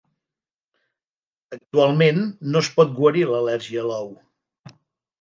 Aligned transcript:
Actualment 1.57 2.23
no 2.49 2.65
es 2.67 2.73
pot 2.81 2.99
guarir 3.03 3.25
l'al·lèrgia 3.31 3.85
a 3.87 3.89
l'ou. 3.93 4.15